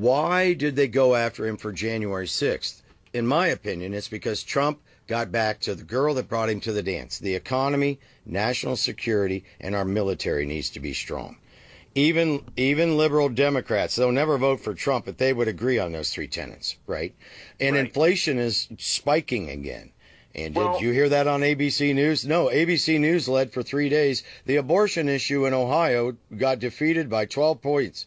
why 0.00 0.54
did 0.54 0.76
they 0.76 0.88
go 0.88 1.14
after 1.14 1.46
him 1.46 1.58
for 1.58 1.72
January 1.72 2.26
6th? 2.26 2.80
In 3.12 3.26
my 3.26 3.48
opinion, 3.48 3.92
it's 3.92 4.08
because 4.08 4.42
Trump 4.42 4.80
got 5.06 5.30
back 5.30 5.60
to 5.60 5.74
the 5.74 5.82
girl 5.82 6.14
that 6.14 6.28
brought 6.28 6.48
him 6.48 6.60
to 6.60 6.72
the 6.72 6.82
dance. 6.82 7.18
The 7.18 7.34
economy, 7.34 7.98
national 8.24 8.76
security, 8.76 9.44
and 9.60 9.74
our 9.74 9.84
military 9.84 10.46
needs 10.46 10.70
to 10.70 10.80
be 10.80 10.94
strong. 10.94 11.36
Even 11.94 12.44
even 12.56 12.96
liberal 12.96 13.28
Democrats, 13.28 13.96
they'll 13.96 14.12
never 14.12 14.38
vote 14.38 14.60
for 14.60 14.72
Trump, 14.72 15.04
but 15.04 15.18
they 15.18 15.34
would 15.34 15.48
agree 15.48 15.78
on 15.78 15.92
those 15.92 16.10
three 16.10 16.28
tenets, 16.28 16.76
right? 16.86 17.14
And 17.58 17.74
Right. 17.74 17.84
inflation 17.84 18.38
is 18.38 18.68
spiking 18.78 19.50
again. 19.50 19.90
And 20.34 20.54
Well- 20.54 20.74
did 20.74 20.82
you 20.82 20.92
hear 20.92 21.08
that 21.10 21.26
on 21.26 21.42
ABC 21.42 21.92
News? 21.92 22.24
No, 22.24 22.48
ABC 22.48 22.96
News 22.98 23.28
led 23.28 23.52
for 23.52 23.62
three 23.62 23.88
days. 23.88 24.22
The 24.46 24.56
abortion 24.56 25.08
issue 25.10 25.44
in 25.44 25.52
Ohio 25.52 26.16
got 26.38 26.60
defeated 26.60 27.10
by 27.10 27.26
12 27.26 27.60
points. 27.60 28.06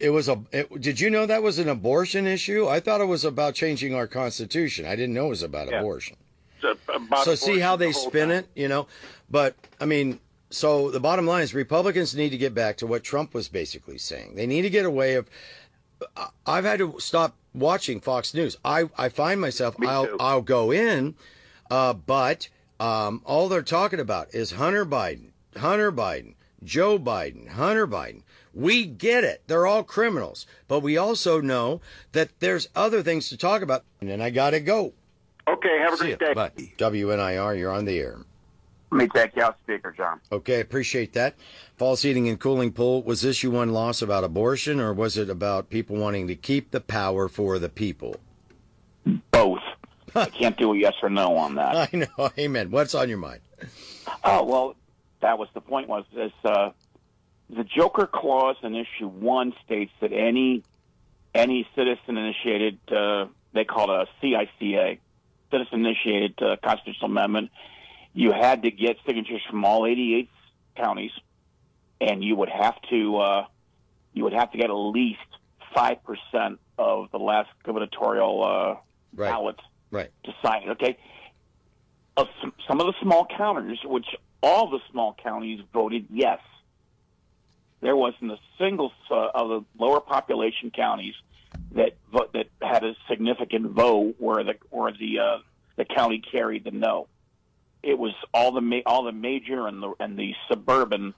It 0.00 0.10
was 0.10 0.28
a. 0.28 0.42
It, 0.50 0.80
did 0.80 0.98
you 0.98 1.10
know 1.10 1.26
that 1.26 1.42
was 1.42 1.58
an 1.58 1.68
abortion 1.68 2.26
issue? 2.26 2.66
I 2.68 2.80
thought 2.80 3.00
it 3.00 3.04
was 3.04 3.24
about 3.24 3.54
changing 3.54 3.94
our 3.94 4.06
constitution. 4.08 4.84
I 4.84 4.96
didn't 4.96 5.14
know 5.14 5.26
it 5.26 5.30
was 5.30 5.42
about 5.44 5.68
Yeah. 5.68 5.78
abortion. 5.78 6.16
About 6.88 7.24
So 7.24 7.34
see 7.34 7.58
how 7.58 7.76
they 7.76 7.88
the 7.88 7.92
spin 7.94 8.28
time. 8.28 8.38
it, 8.38 8.48
you 8.54 8.68
know? 8.68 8.86
But 9.30 9.54
I 9.80 9.86
mean, 9.86 10.18
so 10.50 10.90
the 10.90 11.00
bottom 11.00 11.26
line 11.26 11.42
is 11.42 11.54
Republicans 11.54 12.14
need 12.14 12.30
to 12.30 12.36
get 12.38 12.52
back 12.54 12.76
to 12.78 12.86
what 12.86 13.02
Trump 13.04 13.32
was 13.32 13.48
basically 13.48 13.96
saying. 13.96 14.34
They 14.34 14.46
need 14.46 14.62
to 14.62 14.70
get 14.70 14.84
away 14.84 15.14
of 15.14 15.26
I've 16.46 16.64
had 16.64 16.78
to 16.80 16.98
stop 16.98 17.36
watching 17.54 18.00
Fox 18.00 18.34
News. 18.34 18.56
I, 18.64 18.88
I 18.98 19.08
find 19.08 19.40
myself 19.40 19.78
Me 19.78 19.86
I'll 19.86 20.06
too. 20.06 20.16
I'll 20.18 20.42
go 20.42 20.70
in 20.72 21.14
uh, 21.70 21.92
but 21.94 22.48
um, 22.80 23.22
all 23.24 23.48
they're 23.48 23.62
talking 23.62 24.00
about 24.00 24.34
is 24.34 24.52
Hunter 24.52 24.84
Biden, 24.84 25.30
Hunter 25.56 25.92
Biden, 25.92 26.34
Joe 26.64 26.98
Biden, 26.98 27.48
Hunter 27.48 27.86
Biden. 27.86 28.22
We 28.54 28.84
get 28.86 29.24
it. 29.24 29.42
They're 29.46 29.66
all 29.66 29.82
criminals. 29.84 30.46
But 30.68 30.80
we 30.80 30.96
also 30.96 31.40
know 31.40 31.80
that 32.12 32.30
there's 32.40 32.68
other 32.74 33.02
things 33.02 33.28
to 33.28 33.36
talk 33.36 33.62
about. 33.62 33.84
And 34.00 34.10
then 34.10 34.20
I 34.20 34.30
got 34.30 34.50
to 34.50 34.60
go. 34.60 34.92
Okay, 35.48 35.78
have 35.80 35.94
a 35.94 35.96
See 35.96 36.10
ya. 36.10 36.16
great 36.16 36.28
day. 36.28 36.34
Bye. 36.34 36.50
WNIR, 36.78 37.58
you're 37.58 37.72
on 37.72 37.84
the 37.84 37.98
air. 37.98 38.18
Let 38.92 38.98
me 38.98 39.08
take 39.08 39.36
you 39.36 39.42
out, 39.44 39.56
speaker, 39.62 39.92
John. 39.96 40.20
Okay, 40.32 40.58
appreciate 40.60 41.12
that. 41.12 41.36
False 41.76 42.02
heating 42.02 42.28
and 42.28 42.40
cooling 42.40 42.72
pool. 42.72 43.02
Was 43.04 43.24
issue 43.24 43.52
one 43.52 43.72
loss 43.72 44.02
about 44.02 44.24
abortion 44.24 44.80
or 44.80 44.92
was 44.92 45.16
it 45.16 45.30
about 45.30 45.70
people 45.70 45.96
wanting 45.96 46.26
to 46.26 46.34
keep 46.34 46.72
the 46.72 46.80
power 46.80 47.28
for 47.28 47.58
the 47.60 47.68
people? 47.68 48.16
Both. 49.30 49.60
I 50.16 50.26
can't 50.26 50.56
do 50.56 50.72
a 50.72 50.76
yes 50.76 50.94
or 51.02 51.08
no 51.08 51.36
on 51.36 51.54
that. 51.54 51.76
I 51.94 51.96
know. 51.96 52.30
Amen. 52.36 52.70
What's 52.72 52.94
on 52.96 53.08
your 53.08 53.18
mind? 53.18 53.40
Oh 54.24 54.42
well, 54.42 54.74
that 55.22 55.38
was 55.38 55.48
the 55.54 55.60
point. 55.60 55.88
Was 55.88 56.04
this 56.12 56.32
uh, 56.44 56.70
the 57.54 57.64
Joker 57.64 58.06
clause 58.06 58.56
in 58.62 58.74
issue 58.74 59.08
one 59.08 59.52
states 59.64 59.92
that 60.00 60.12
any 60.12 60.62
any 61.34 61.66
citizen 61.76 62.16
initiated 62.16 62.78
uh, 62.90 63.26
they 63.52 63.64
call 63.64 63.90
it 64.00 64.08
a 64.08 64.24
CICA 64.26 64.98
citizen 65.50 65.84
initiated 65.84 66.40
uh, 66.42 66.56
constitutional 66.62 67.10
amendment. 67.10 67.50
You 68.12 68.32
had 68.32 68.62
to 68.62 68.70
get 68.70 68.96
signatures 69.06 69.42
from 69.48 69.64
all 69.64 69.86
88 69.86 70.28
counties, 70.76 71.12
and 72.00 72.22
you 72.22 72.36
would 72.36 72.48
have 72.48 72.74
to 72.90 73.16
uh, 73.18 73.44
you 74.12 74.24
would 74.24 74.32
have 74.32 74.50
to 74.52 74.58
get 74.58 74.70
at 74.70 74.74
least 74.74 75.18
five 75.74 75.98
percent 76.04 76.58
of 76.78 77.10
the 77.12 77.18
last 77.18 77.50
gubernatorial 77.64 78.44
uh, 78.44 78.80
Right. 79.12 79.28
ballots 79.30 79.60
Right. 79.90 80.08
to 80.22 80.32
sign 80.40 80.62
it. 80.62 80.68
Okay, 80.70 80.96
of 82.16 82.28
some, 82.40 82.52
some 82.68 82.80
of 82.80 82.86
the 82.86 82.94
small 83.02 83.26
counties, 83.26 83.78
which 83.84 84.06
all 84.40 84.70
the 84.70 84.78
small 84.92 85.16
counties 85.20 85.60
voted 85.72 86.06
yes. 86.10 86.38
There 87.80 87.96
wasn't 87.96 88.32
a 88.32 88.38
single 88.58 88.92
uh, 89.10 89.28
of 89.34 89.48
the 89.48 89.64
lower 89.78 90.00
population 90.00 90.70
counties 90.70 91.14
that 91.72 91.96
that 92.34 92.46
had 92.60 92.84
a 92.84 92.94
significant 93.08 93.70
vote 93.70 94.16
where 94.18 94.44
the 94.44 94.54
where 94.70 94.92
the 94.92 95.18
uh, 95.18 95.38
the 95.76 95.84
county 95.84 96.20
carried 96.20 96.64
the 96.64 96.70
no. 96.70 97.08
It 97.82 97.98
was 97.98 98.12
all 98.34 98.52
the 98.52 98.60
ma- 98.60 98.82
all 98.84 99.04
the 99.04 99.12
major 99.12 99.66
and 99.66 99.82
the 99.82 99.94
and 99.98 100.18
the 100.18 100.34
suburban 100.48 101.14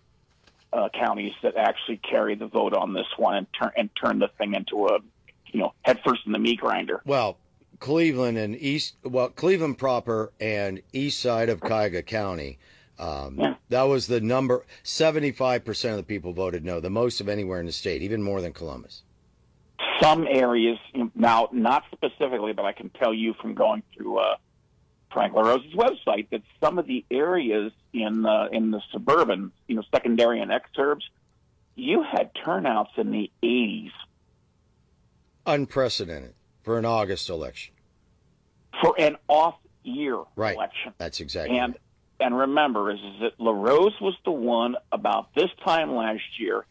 uh, 0.73 0.89
counties 0.95 1.33
that 1.43 1.57
actually 1.57 1.99
carried 1.99 2.39
the 2.39 2.47
vote 2.47 2.75
on 2.75 2.93
this 2.95 3.07
one 3.17 3.37
and 3.37 3.47
turn 3.53 3.73
and 3.77 3.91
turned 4.01 4.23
the 4.23 4.29
thing 4.39 4.55
into 4.55 4.87
a 4.87 4.99
you 5.47 5.61
know 5.61 5.73
head 5.83 6.01
first 6.05 6.23
in 6.27 6.33
the 6.33 6.39
meat 6.39 6.61
grinder. 6.61 7.03
Well, 7.05 7.39
Cleveland 7.79 8.39
and 8.39 8.57
East, 8.57 8.95
well, 9.03 9.29
Cleveland 9.29 9.79
proper 9.79 10.33
and 10.41 10.81
east 10.93 11.21
side 11.21 11.49
of 11.49 11.61
Cuyahoga 11.61 12.03
County. 12.03 12.59
Um, 12.99 13.39
Yeah. 13.39 13.55
That 13.71 13.83
was 13.85 14.07
the 14.07 14.21
number. 14.21 14.65
Seventy-five 14.83 15.65
percent 15.65 15.93
of 15.93 15.97
the 15.99 16.03
people 16.05 16.33
voted 16.33 16.65
no, 16.65 16.79
the 16.81 16.91
most 16.91 17.21
of 17.21 17.29
anywhere 17.29 17.59
in 17.61 17.67
the 17.67 17.73
state, 17.73 18.03
even 18.03 18.23
more 18.23 18.41
than 18.41 18.53
Columbus. 18.53 19.03
some 20.01 20.27
areas 20.29 20.79
now 21.15 21.49
not 21.53 21.85
specifically 21.93 22.53
but 22.53 22.65
i 22.65 22.73
can 22.73 22.89
tell 22.91 23.15
you 23.15 23.35
from 23.41 23.55
going 23.55 23.83
through 23.95 24.19
uh, 24.19 24.37
frank 25.13 25.33
larose's 25.35 25.73
website 25.75 26.27
that 26.31 26.43
some 26.61 26.77
of 26.79 26.87
the 26.87 27.05
areas 27.11 27.71
in 27.93 28.27
uh, 28.27 28.49
in 28.53 28.71
the 28.73 28.81
suburban 28.93 29.53
you 29.69 29.77
know 29.77 29.83
secondary 29.95 30.41
and 30.41 30.51
exurbs 30.51 31.03
you 31.77 32.03
had 32.03 32.31
turnouts 32.45 32.91
in 32.97 33.11
the 33.13 33.31
80s 33.45 33.91
Unprecedented 35.47 36.35
for 36.63 36.79
an 36.79 36.85
August 36.85 37.29
election. 37.29 37.75
for 38.81 38.95
an 38.99 39.17
off 39.29 39.57
year 39.85 40.19
Right. 40.37 40.55
election 40.57 40.93
That's 40.99 41.21
exactly. 41.21 41.59
and 41.59 41.73
right. 41.75 41.81
And 42.23 42.37
remember 42.37 42.91
is, 42.91 43.01
is 43.01 43.21
that 43.21 43.39
larose 43.39 44.01
was 44.01 44.15
the 44.25 44.31
one 44.31 44.77
about 44.91 45.35
this 45.35 45.51
time 45.65 45.95
last 45.95 46.39
year 46.39 46.65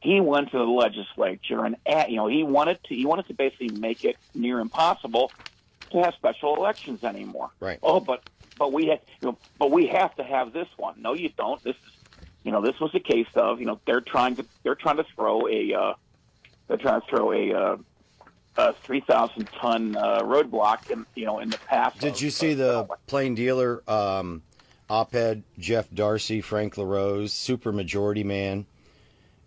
he 0.00 0.20
went 0.20 0.50
to 0.50 0.58
the 0.58 0.64
legislature 0.64 1.64
and 1.64 1.76
you 2.08 2.16
know 2.16 2.28
he 2.28 2.42
wanted 2.42 2.82
to 2.84 2.94
he 2.94 3.04
wanted 3.04 3.26
to 3.26 3.34
basically 3.34 3.70
make 3.70 4.04
it 4.04 4.16
near 4.34 4.60
impossible 4.60 5.32
to 5.90 6.02
have 6.02 6.14
special 6.14 6.56
elections 6.56 7.02
anymore. 7.04 7.50
Right. 7.60 7.78
Oh, 7.82 8.00
but 8.00 8.22
but 8.58 8.72
we 8.72 8.86
had 8.86 9.00
you 9.20 9.28
know 9.28 9.38
but 9.58 9.70
we 9.70 9.86
have 9.88 10.14
to 10.16 10.22
have 10.22 10.52
this 10.52 10.68
one. 10.76 10.94
No, 11.00 11.14
you 11.14 11.30
don't. 11.30 11.62
This 11.64 11.76
is 11.76 11.92
you 12.44 12.52
know 12.52 12.60
this 12.60 12.78
was 12.80 12.94
a 12.94 13.00
case 13.00 13.28
of 13.34 13.60
you 13.60 13.66
know 13.66 13.80
they're 13.86 14.00
trying 14.00 14.36
to 14.36 14.44
they're 14.62 14.76
trying 14.76 14.98
to 14.98 15.06
throw 15.16 15.48
a 15.48 15.74
uh, 15.74 15.94
they're 16.68 16.76
trying 16.76 17.00
to 17.00 17.06
throw 17.06 17.32
a. 17.32 17.52
Uh, 17.52 17.76
a 18.56 18.72
three 18.72 18.98
thousand 18.98 19.48
ton 19.52 19.94
uh, 19.94 20.20
roadblock 20.22 20.90
in 20.90 21.06
you 21.14 21.24
know 21.24 21.38
in 21.38 21.48
the 21.48 21.58
past. 21.58 22.00
Did 22.00 22.20
you 22.20 22.28
see 22.28 22.54
the 22.54 22.88
plain 23.06 23.36
dealer 23.36 23.84
um, 23.86 24.42
op-ed? 24.88 25.42
Jeff 25.58 25.90
Darcy, 25.92 26.40
Frank 26.40 26.76
LaRose, 26.76 27.32
super 27.32 27.72
majority 27.72 28.24
man, 28.24 28.66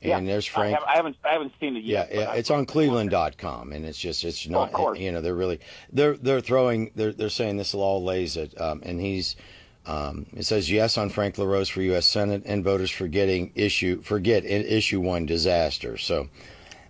and 0.02 0.28
there's 0.28 0.46
Frank. 0.46 0.78
I 0.88 0.96
haven't 0.96 1.18
I 1.24 1.30
haven't 1.34 1.54
seen 1.60 1.76
it 1.76 1.84
yet. 1.84 2.10
yeah, 2.14 2.34
it's 2.34 2.50
on 2.50 2.66
Cleveland.com, 2.66 3.72
and 3.74 3.86
it's 3.86 4.00
just 4.00 4.24
it's 4.24 4.48
not. 4.48 4.70
of 4.70 4.74
course. 4.74 5.00
You 5.00 5.12
know, 5.12 5.22
they're 5.22 5.36
really 5.36 5.60
they're 5.92 6.18
they're 6.18 6.42
throwing 6.42 6.92
they're 6.96 7.14
they're 7.14 7.30
saying 7.30 7.58
this 7.58 7.74
all 7.74 8.04
lays 8.04 8.38
it, 8.38 8.60
um, 8.60 8.82
and 8.86 9.00
he's. 9.00 9.36
Um, 9.84 10.28
it 10.36 10.44
says 10.44 10.70
yes 10.70 10.96
on 11.00 11.10
Frank 11.10 11.40
LaRose 11.40 11.68
for 11.68 11.82
U.S. 11.82 12.06
Senate 12.06 12.44
and 12.46 12.64
voters 12.64 12.92
forgetting 12.92 13.52
issue 13.56 14.00
forget 14.04 14.46
issue 14.46 15.00
one 15.02 15.26
disaster. 15.26 15.98
So 15.98 16.28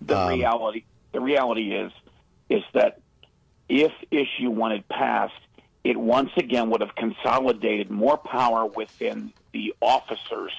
the 0.02 0.20
Um, 0.20 0.34
reality 0.40 0.84
the 1.14 1.22
reality 1.22 1.74
is 1.74 1.90
is 2.50 2.64
that 2.74 3.00
if 3.70 3.94
issue 4.12 4.50
one 4.50 4.72
had 4.72 4.86
passed, 4.90 5.34
it 5.84 5.98
once 5.98 6.30
again 6.38 6.70
would 6.70 6.82
have 6.82 6.96
consolidated 6.96 7.90
more 7.90 8.18
power 8.18 8.66
within 8.66 9.34
the 9.54 9.74
officers 9.82 10.52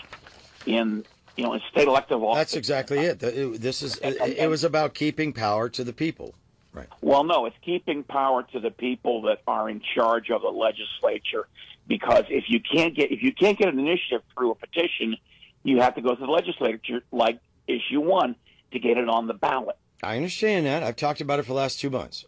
in 0.66 1.04
you 1.36 1.44
know 1.44 1.54
in 1.54 1.60
state 1.70 1.88
elective 1.88 2.22
office. 2.22 2.38
that's 2.40 2.54
exactly 2.56 2.98
it. 2.98 3.22
It- 3.22 3.60
This 3.60 3.82
is 3.82 3.98
it, 3.98 4.16
it 4.38 4.48
was 4.50 4.64
about 4.64 4.94
keeping 4.94 5.32
power 5.32 5.68
to 5.70 5.84
the 5.84 5.92
people. 5.92 6.34
Right. 6.72 6.88
Well, 7.02 7.22
no, 7.24 7.44
it's 7.44 7.56
keeping 7.62 8.02
power 8.02 8.44
to 8.52 8.58
the 8.60 8.70
people 8.70 9.22
that 9.22 9.42
are 9.46 9.68
in 9.68 9.82
charge 9.94 10.30
of 10.30 10.40
the 10.40 10.48
legislature. 10.48 11.46
Because 11.86 12.24
if 12.30 12.44
you 12.48 12.60
can't 12.60 12.94
get 12.94 13.10
if 13.12 13.22
you 13.22 13.32
can't 13.34 13.58
get 13.58 13.68
an 13.68 13.78
initiative 13.78 14.22
through 14.34 14.52
a 14.52 14.54
petition, 14.54 15.16
you 15.64 15.80
have 15.80 15.94
to 15.96 16.00
go 16.00 16.14
to 16.14 16.20
the 16.20 16.30
legislature 16.30 17.02
like 17.12 17.40
issue 17.66 18.00
one 18.00 18.36
to 18.72 18.78
get 18.78 18.96
it 18.96 19.08
on 19.08 19.26
the 19.26 19.34
ballot. 19.34 19.76
I 20.02 20.16
understand 20.16 20.64
that. 20.66 20.82
I've 20.82 20.96
talked 20.96 21.20
about 21.20 21.38
it 21.40 21.42
for 21.42 21.48
the 21.48 21.54
last 21.58 21.78
two 21.80 21.90
months. 21.90 22.24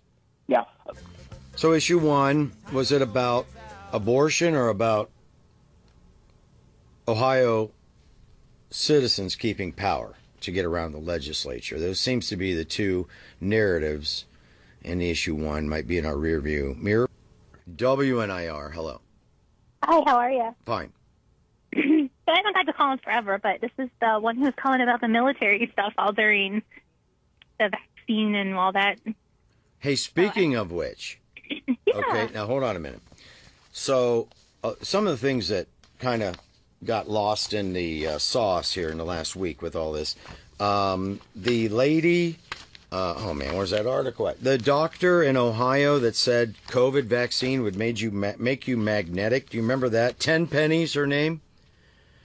Yeah, 0.47 0.65
So 1.57 1.73
issue 1.73 1.99
one 1.99 2.53
was 2.73 2.91
it 2.91 3.01
about 3.01 3.47
abortion 3.93 4.55
or 4.55 4.69
about 4.69 5.11
Ohio 7.07 7.71
citizens 8.71 9.37
keeping 9.37 9.73
power 9.73 10.15
to 10.41 10.51
get 10.51 10.65
around 10.65 10.93
the 10.93 10.99
legislature? 10.99 11.79
Those 11.79 12.01
seems 12.01 12.29
to 12.29 12.37
be 12.37 12.55
the 12.55 12.65
two 12.65 13.07
narratives 13.41 14.25
in 14.83 14.99
the 14.99 15.11
issue 15.11 15.35
one. 15.35 15.69
Might 15.69 15.87
be 15.87 15.97
in 15.97 16.05
our 16.05 16.17
rear 16.17 16.41
view 16.41 16.77
mirror. 16.79 17.09
WNIR. 17.77 18.73
Hello. 18.73 19.01
Hi, 19.85 20.03
how 20.07 20.17
are 20.17 20.31
you? 20.33 20.55
Fine. 20.67 20.93
so 21.75 21.81
I 21.81 22.37
haven't 22.37 22.55
got 22.55 22.67
to 22.67 22.73
call 22.73 22.93
in 22.93 22.99
forever, 22.99 23.39
but 23.43 23.61
this 23.61 23.71
is 23.79 23.89
the 24.01 24.19
one 24.19 24.37
who's 24.37 24.55
calling 24.57 24.81
about 24.81 25.01
the 25.01 25.09
military 25.09 25.71
stuff 25.73 25.93
all 25.97 26.13
during 26.13 26.63
the 27.61 27.69
vaccine 27.69 28.35
and 28.35 28.55
all 28.55 28.73
that. 28.73 28.99
Hey, 29.79 29.97
speaking 29.97 30.55
of 30.55 30.73
which, 30.73 31.21
Yeah. 31.87 31.95
okay, 31.97 32.29
now 32.35 32.47
hold 32.47 32.63
on 32.63 32.77
a 32.77 32.81
minute. 32.81 33.01
So, 33.73 34.29
uh, 34.63 34.73
some 34.83 35.07
of 35.07 35.13
the 35.13 35.27
things 35.27 35.49
that 35.49 35.67
kind 35.99 36.23
of 36.23 36.37
got 36.85 37.09
lost 37.09 37.53
in 37.53 37.73
the 37.73 38.07
uh, 38.07 38.19
sauce 38.19 38.73
here 38.73 38.89
in 38.91 38.99
the 38.99 39.05
last 39.05 39.37
week 39.37 39.63
with 39.63 39.77
all 39.77 39.93
this, 39.93 40.17
um, 40.61 41.21
the 41.37 41.69
lady 41.69 42.39
Uh, 42.93 43.15
oh 43.19 43.35
man, 43.35 43.57
where's 43.57 43.71
that 43.71 43.87
article 43.87 44.29
at? 44.29 44.43
The 44.43 44.57
doctor 44.59 45.23
in 45.23 45.37
Ohio 45.37 45.99
that 45.99 46.15
said 46.15 46.55
COVID 46.69 47.05
vaccine 47.07 47.63
would 47.63 47.75
made 47.77 47.99
you 48.01 48.11
ma- 48.13 48.39
make 48.39 48.69
you 48.69 48.77
magnetic. 48.77 49.51
Do 49.51 49.57
you 49.57 49.63
remember 49.63 49.89
that? 49.89 50.21
Ten 50.21 50.47
pennies, 50.47 50.95
her 50.95 51.07
name. 51.07 51.41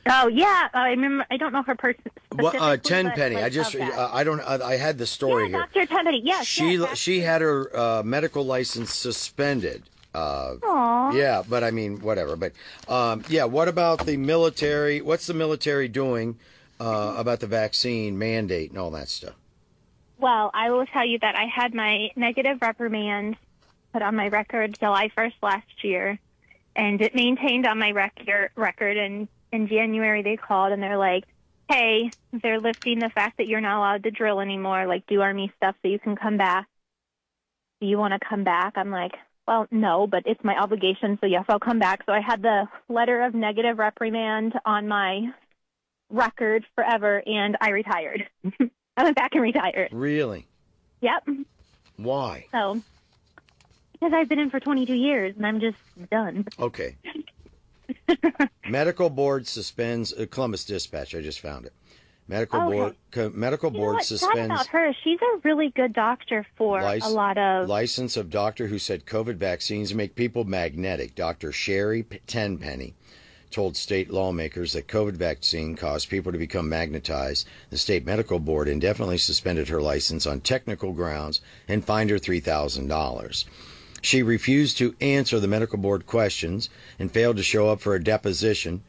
Oh 0.08 0.28
yeah, 0.28 0.70
I 0.74 0.90
remember. 0.90 1.26
I 1.30 1.38
don't 1.38 1.52
know 1.52 1.64
her 1.64 1.76
person. 1.76 2.04
What? 2.36 2.56
Uh, 2.56 2.78
specifically, 2.78 2.90
ten 2.90 3.12
penny. 3.12 3.36
I 3.38 3.50
just. 3.50 3.76
Uh, 3.76 4.10
I 4.12 4.24
don't. 4.24 4.40
I, 4.42 4.56
I 4.56 4.78
had 4.78 4.98
the 4.98 5.06
story 5.06 5.50
yeah, 5.50 5.50
here. 5.50 5.68
Dr. 5.74 5.86
Tenpenny. 5.86 6.22
Yes. 6.24 6.46
she 6.46 6.76
yes, 6.76 6.98
she 6.98 7.20
had 7.20 7.42
her 7.42 7.76
uh, 7.78 8.04
medical 8.04 8.46
license 8.46 8.94
suspended. 8.94 9.84
Uh, 10.14 10.56
Aw. 10.64 11.12
yeah, 11.12 11.44
but 11.48 11.64
I 11.64 11.72
mean, 11.72 12.02
whatever. 12.02 12.36
But 12.36 12.54
um, 12.88 13.24
yeah, 13.30 13.46
what 13.46 13.68
about 13.68 14.06
the 14.06 14.18
military? 14.18 15.02
What's 15.02 15.28
the 15.28 15.34
military 15.34 15.88
doing 15.88 16.38
uh, 16.80 17.16
about 17.18 17.40
the 17.40 17.48
vaccine 17.48 18.18
mandate 18.18 18.72
and 18.72 18.80
all 18.80 18.92
that 18.92 19.10
stuff? 19.10 19.36
Well, 20.18 20.52
I 20.54 20.72
will 20.72 20.86
tell 20.86 21.06
you 21.06 21.20
that 21.20 21.36
I 21.36 21.46
had 21.46 21.74
my 21.74 22.10
negative 22.16 22.58
reprimand 22.62 23.38
put 23.94 24.02
on 24.02 24.16
my 24.16 24.28
record 24.28 24.78
July 24.80 25.10
1st 25.18 25.34
last 25.42 25.84
year, 25.84 26.20
and 26.76 27.02
it 27.02 27.16
maintained 27.16 27.66
on 27.66 27.80
my 27.80 27.92
record. 27.92 28.50
Record, 28.56 28.98
and 28.98 29.28
in 29.52 29.68
January 29.68 30.22
they 30.24 30.38
called 30.38 30.72
and 30.72 30.82
they're 30.82 30.98
like, 30.98 31.26
"Hey, 31.70 32.12
they're 32.32 32.60
lifting 32.60 33.00
the 33.00 33.10
fact 33.10 33.38
that 33.38 33.48
you're 33.48 33.62
not 33.62 33.78
allowed 33.78 34.04
to 34.04 34.12
drill 34.12 34.40
anymore, 34.40 34.86
like 34.86 35.06
do 35.08 35.22
army 35.22 35.52
stuff, 35.58 35.76
so 35.82 35.88
you 35.88 36.00
can 36.00 36.16
come 36.16 36.38
back. 36.38 36.68
Do 37.82 37.88
you 37.88 37.98
want 37.98 38.14
to 38.14 38.28
come 38.28 38.44
back?" 38.44 38.74
I'm 38.76 38.92
like, 38.92 39.14
"Well, 39.48 39.68
no, 39.72 40.08
but 40.08 40.24
it's 40.26 40.44
my 40.44 40.58
obligation, 40.58 41.18
so 41.22 41.28
yes, 41.28 41.46
I'll 41.50 41.60
come 41.60 41.80
back." 41.80 42.04
So 42.06 42.12
I 42.12 42.22
had 42.22 42.42
the 42.42 42.68
letter 42.88 43.22
of 43.22 43.34
negative 43.34 43.78
reprimand 43.80 44.54
on 44.66 44.88
my 44.88 45.32
record 46.10 46.66
forever, 46.76 47.22
and 47.26 47.58
I 47.62 47.70
retired. 47.70 48.28
I 48.98 49.04
went 49.04 49.16
back 49.16 49.32
and 49.34 49.42
retired. 49.42 49.90
Really? 49.94 50.46
Yep. 51.02 51.30
Why? 51.98 52.48
So, 52.52 52.82
because 53.94 54.14
I've 54.14 54.28
been 54.28 54.40
in 54.40 54.50
for 54.50 54.60
22 54.60 54.94
years 54.94 55.36
and 55.36 55.46
I'm 55.46 55.60
just 55.60 55.78
done. 56.10 56.46
Okay. 56.60 56.96
Medical 58.70 59.10
board 59.10 59.48
suspends 59.48 60.14
uh, 60.14 60.26
Columbus 60.30 60.66
Dispatch. 60.66 61.16
I 61.16 61.22
just 61.22 61.40
found 61.40 61.66
it. 61.66 61.74
Medical 62.28 62.62
Okay. 62.62 62.76
board 62.78 62.96
co- 63.12 63.30
medical 63.34 63.72
You 63.72 63.78
know 63.78 63.84
board 63.86 63.96
what? 63.96 64.06
Suspends 64.06 64.46
about 64.52 64.68
her. 64.68 64.94
She's 65.04 65.20
a 65.20 65.38
really 65.44 65.70
good 65.72 65.94
doctor 65.94 66.46
for 66.56 66.80
Lic- 66.84 67.04
a 67.04 67.10
lot 67.10 67.38
of. 67.40 67.68
license 67.68 68.16
of 68.18 68.30
doctor 68.30 68.68
who 68.68 68.78
said 68.78 69.06
COVID 69.08 69.38
vaccines 69.38 69.96
make 69.96 70.14
people 70.16 70.44
magnetic. 70.44 71.16
Dr. 71.16 71.52
Sherri 71.52 72.04
P- 72.04 72.20
Tenpenny 72.28 72.94
told 73.50 73.76
state 73.76 74.12
lawmakers 74.12 74.74
that 74.74 74.88
COVID 74.88 75.14
vaccine 75.14 75.76
caused 75.76 76.08
people 76.08 76.32
to 76.32 76.38
become 76.38 76.70
magnetized. 76.70 77.48
The 77.72 77.80
state 77.80 78.06
medical 78.06 78.38
board 78.38 78.68
indefinitely 78.68 79.18
suspended 79.18 79.70
her 79.70 79.82
license 79.82 80.28
on 80.28 80.42
technical 80.42 80.94
grounds 80.94 81.42
and 81.68 81.84
fined 81.84 82.12
her 82.12 82.20
$3,000. 82.20 83.46
She 84.02 84.24
refused 84.24 84.78
to 84.78 84.96
answer 85.02 85.40
the 85.40 85.48
medical 85.48 85.78
board 85.78 86.06
questions 86.06 86.70
and 86.98 87.12
failed 87.12 87.38
to 87.38 87.44
show 87.44 87.70
up 87.70 87.82
for 87.82 87.96
a 87.96 88.04
deposition 88.04 88.84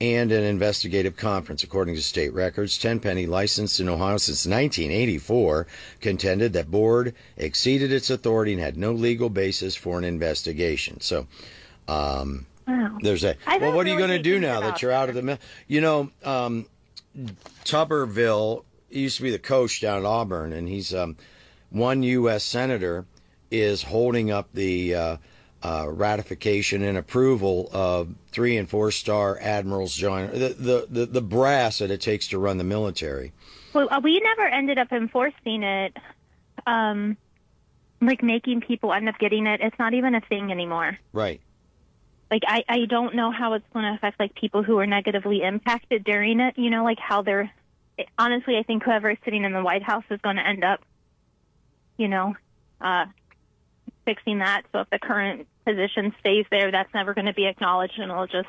and 0.00 0.32
an 0.32 0.42
investigative 0.42 1.16
conference. 1.16 1.62
According 1.62 1.94
to 1.94 2.02
state 2.02 2.32
records, 2.34 2.78
Tenpenny, 2.78 3.26
licensed 3.26 3.80
in 3.80 3.88
Ohio 3.88 4.16
since 4.16 4.46
1984, 4.46 5.66
contended 6.00 6.52
that 6.52 6.70
board 6.70 7.14
exceeded 7.36 7.92
its 7.92 8.10
authority 8.10 8.52
and 8.52 8.60
had 8.60 8.76
no 8.76 8.92
legal 8.92 9.30
basis 9.30 9.76
for 9.76 9.98
an 9.98 10.04
investigation. 10.04 11.00
So, 11.00 11.26
um, 11.88 12.46
Wow. 12.66 12.98
there's. 13.02 13.24
I've 13.24 13.60
Well, 13.60 13.72
what 13.72 13.86
are 13.86 13.90
you 13.90 13.98
going 13.98 14.10
to 14.10 14.18
do 14.18 14.38
now 14.38 14.60
that 14.60 14.80
you're 14.80 14.90
out 14.90 15.10
of 15.10 15.14
the 15.14 15.22
mill? 15.22 15.38
You 15.68 15.82
know, 15.82 16.10
um, 16.24 16.66
Tuberville 17.64 18.64
used 18.90 19.18
to 19.18 19.22
be 19.22 19.30
the 19.30 19.38
coach 19.38 19.80
down 19.80 19.98
at 19.98 20.04
Auburn, 20.04 20.52
and 20.52 20.68
he's 20.68 20.94
um, 20.94 21.16
one 21.70 22.02
U.S. 22.02 22.42
senator 22.42 23.04
is 23.60 23.82
holding 23.82 24.30
up 24.30 24.48
the 24.52 24.94
uh, 24.94 25.16
uh, 25.64 25.86
ratification 25.88 26.82
and 26.82 26.98
approval 26.98 27.70
of 27.72 28.14
three 28.30 28.58
and 28.58 28.68
four 28.68 28.90
star 28.90 29.38
admirals 29.40 29.94
join 29.94 30.30
the, 30.30 30.54
the 30.58 30.86
the 30.90 31.06
the 31.06 31.22
brass 31.22 31.78
that 31.78 31.90
it 31.90 32.00
takes 32.00 32.28
to 32.28 32.38
run 32.38 32.58
the 32.58 32.64
military. 32.64 33.32
Well, 33.72 33.88
uh, 33.90 34.00
we 34.02 34.20
never 34.20 34.46
ended 34.46 34.78
up 34.78 34.92
enforcing 34.92 35.62
it, 35.62 35.96
um, 36.66 37.16
like 38.00 38.22
making 38.22 38.60
people 38.60 38.92
end 38.92 39.08
up 39.08 39.18
getting 39.18 39.46
it. 39.46 39.60
It's 39.62 39.78
not 39.78 39.94
even 39.94 40.14
a 40.14 40.20
thing 40.20 40.52
anymore. 40.52 40.98
Right. 41.12 41.40
Like 42.30 42.42
I, 42.46 42.64
I 42.68 42.84
don't 42.84 43.14
know 43.14 43.30
how 43.30 43.54
it's 43.54 43.66
going 43.72 43.84
to 43.84 43.94
affect 43.94 44.20
like 44.20 44.34
people 44.34 44.62
who 44.62 44.78
are 44.78 44.86
negatively 44.86 45.42
impacted 45.42 46.04
during 46.04 46.40
it. 46.40 46.58
You 46.58 46.70
know, 46.70 46.84
like 46.84 46.98
how 46.98 47.22
they're. 47.22 47.50
Honestly, 48.18 48.56
I 48.58 48.64
think 48.64 48.82
whoever 48.82 49.10
is 49.10 49.18
sitting 49.24 49.44
in 49.44 49.52
the 49.52 49.62
White 49.62 49.84
House 49.84 50.02
is 50.10 50.20
going 50.20 50.34
to 50.34 50.44
end 50.44 50.64
up, 50.64 50.80
you 51.96 52.08
know, 52.08 52.34
uh, 52.80 53.06
fixing 54.04 54.38
that. 54.38 54.62
So 54.72 54.80
if 54.80 54.90
the 54.90 54.98
current 54.98 55.46
position 55.66 56.14
stays 56.20 56.46
there, 56.50 56.70
that's 56.70 56.92
never 56.94 57.14
going 57.14 57.26
to 57.26 57.32
be 57.32 57.46
acknowledged, 57.46 57.98
and 57.98 58.10
it'll 58.10 58.26
just, 58.26 58.48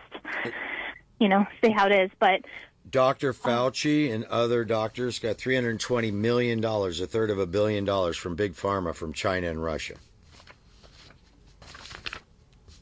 you 1.20 1.30
know, 1.30 1.46
stay 1.60 1.72
how 1.72 1.88
it 1.88 1.92
is. 1.94 2.12
But 2.20 2.42
Dr. 2.90 3.34
Fauci 3.34 4.14
and 4.14 4.26
other 4.26 4.64
doctors 4.64 5.20
got 5.20 5.38
$320 5.38 6.14
million, 6.14 6.64
a 6.64 6.92
third 6.92 7.30
of 7.30 7.40
a 7.40 7.48
billion 7.48 7.86
dollars 7.86 8.18
from 8.18 8.36
Big 8.36 8.54
Pharma 8.54 8.94
from 8.94 9.14
China 9.14 9.50
and 9.50 9.64
Russia. 9.64 9.96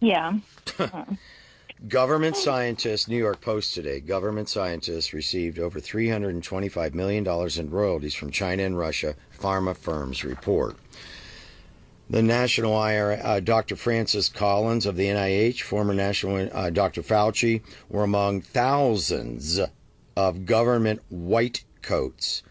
yeah, 0.02 0.34
Government 1.88 2.38
scientists, 2.38 3.10
New 3.10 3.18
York 3.18 3.42
Post 3.42 3.74
today, 3.74 4.00
government 4.00 4.48
scientists 4.48 5.14
received 5.14 5.60
over 5.60 5.82
$325 5.82 6.94
million 6.94 7.28
in 7.28 7.70
royalties 7.70 8.14
from 8.16 8.32
China 8.32 8.64
and 8.64 8.78
Russia, 8.78 9.16
pharma 9.38 9.76
firms 9.76 10.24
report. 10.24 10.78
The 12.10 12.22
National 12.22 12.84
IR, 12.86 13.20
uh, 13.24 13.40
Dr. 13.40 13.76
Francis 13.76 14.30
Collins 14.30 14.86
of 14.86 14.98
the 14.98 15.08
NIH, 15.08 15.62
former 15.62 15.94
National 15.94 16.50
uh, 16.52 16.70
Dr. 16.70 17.02
Fauci, 17.02 17.62
were 17.90 18.04
among 18.04 18.42
thousands 18.42 19.60
of 20.16 20.46
government 20.46 21.02
white 21.10 21.64
coats 21.82 22.44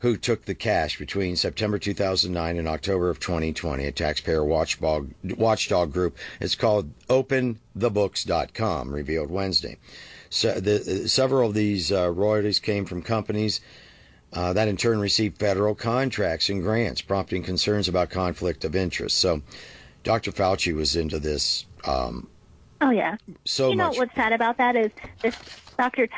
who 0.00 0.16
took 0.16 0.44
the 0.44 0.54
cash 0.54 0.98
between 0.98 1.34
September 1.34 1.78
2009 1.78 2.56
and 2.56 2.68
October 2.68 3.10
of 3.10 3.18
2020. 3.18 3.84
A 3.84 3.92
taxpayer 3.92 4.44
watchdog, 4.44 5.10
watchdog 5.24 5.92
group, 5.92 6.16
it's 6.40 6.54
called 6.54 6.92
OpenTheBooks.com, 7.08 8.94
revealed 8.94 9.30
Wednesday. 9.30 9.78
So 10.30 10.60
the, 10.60 11.08
several 11.08 11.48
of 11.48 11.54
these 11.54 11.90
uh, 11.90 12.10
royalties 12.10 12.60
came 12.60 12.84
from 12.84 13.02
companies 13.02 13.60
uh, 14.32 14.52
that 14.52 14.68
in 14.68 14.76
turn 14.76 15.00
received 15.00 15.38
federal 15.38 15.74
contracts 15.74 16.48
and 16.48 16.62
grants, 16.62 17.00
prompting 17.00 17.42
concerns 17.42 17.88
about 17.88 18.10
conflict 18.10 18.64
of 18.64 18.76
interest. 18.76 19.18
So 19.18 19.42
Dr. 20.02 20.32
Fauci 20.32 20.74
was 20.74 20.96
into 20.96 21.18
this 21.18 21.66
um, 21.84 22.28
oh 22.80 22.90
yeah. 22.90 23.16
so 23.44 23.70
you 23.70 23.76
know 23.76 23.88
much. 23.88 23.98
what's 23.98 24.14
sad 24.14 24.32
about 24.32 24.58
that 24.58 24.76
is 24.76 24.90
this 25.22 25.36
Dr. 25.78 26.08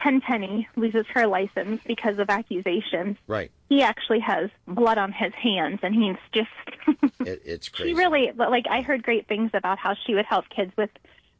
Tenpenny 0.00 0.68
loses 0.76 1.04
her 1.12 1.26
license 1.26 1.80
because 1.84 2.18
of 2.18 2.30
accusations. 2.30 3.16
Right. 3.26 3.50
He 3.68 3.82
actually 3.82 4.20
has 4.20 4.50
blood 4.66 4.98
on 4.98 5.12
his 5.12 5.34
hands, 5.34 5.80
and 5.82 5.94
he's 5.94 6.16
just. 6.32 6.48
It, 7.20 7.42
it's 7.44 7.68
crazy. 7.68 7.90
she 7.90 7.94
really 7.94 8.30
like. 8.36 8.66
I 8.70 8.80
heard 8.80 9.02
great 9.02 9.26
things 9.26 9.50
about 9.52 9.76
how 9.76 9.94
she 10.06 10.14
would 10.14 10.24
help 10.24 10.48
kids 10.50 10.72
with 10.76 10.88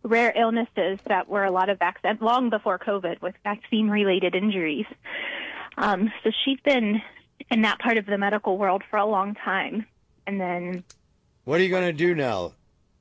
rare 0.03 0.33
illnesses 0.37 0.99
that 1.07 1.29
were 1.29 1.45
a 1.45 1.53
lot 1.53 1.69
of 1.69 1.79
vaccine 1.79 2.19
long 2.21 2.51
before 2.51 2.81
COVID 2.81 3.23
with 3.23 3.37
vaccine-related 3.45 4.35
injuries. 4.35 4.87
Um, 5.77 6.13
so 6.25 6.31
she's 6.45 6.61
been 6.61 7.01
in 7.51 7.63
that 7.63 7.79
part 7.79 7.97
of 7.97 8.07
the 8.07 8.19
medical 8.19 8.59
world 8.59 8.83
for 8.91 8.97
a 8.99 9.07
long 9.07 9.35
time, 9.35 9.87
and 10.27 10.41
then 10.41 10.85
What 11.45 11.61
are 11.61 11.63
you 11.63 11.71
going 11.71 11.87
to 11.87 11.93
do 11.93 12.15
now 12.15 12.53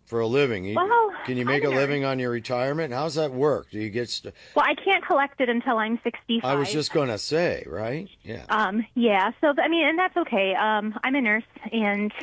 for 0.06 0.20
a 0.22 0.28
living? 0.28 0.64
You- 0.66 0.76
Well, 0.76 1.12
can 1.26 1.36
you 1.38 1.44
make 1.46 1.64
a 1.66 1.68
a 1.68 1.70
living 1.70 2.06
on 2.06 2.18
your 2.20 2.30
retirement? 2.32 2.94
How's 2.94 3.16
that 3.16 3.32
work? 3.34 3.70
Do 3.72 3.80
you 3.80 3.90
get? 3.90 4.10
St- 4.10 4.34
well, 4.56 4.66
I 4.66 4.76
can't 4.76 5.06
collect 5.06 5.42
it 5.42 5.50
until 5.50 5.78
I'm 5.78 6.00
65. 6.04 6.50
I 6.50 6.56
was 6.56 6.72
just 6.72 6.94
going 6.94 7.10
to 7.10 7.18
say, 7.18 7.66
right? 7.68 8.08
Yeah. 8.24 8.44
Um, 8.48 8.86
yeah, 8.96 9.32
so 9.42 9.54
I 9.62 9.68
mean, 9.68 9.86
and 9.86 10.00
that's 10.00 10.16
okay. 10.16 10.56
Um, 10.56 10.98
I'm 11.04 11.16
a 11.16 11.22
nurse, 11.22 11.44
and 11.74 12.14